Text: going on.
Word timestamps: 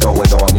going 0.00 0.32
on. 0.34 0.55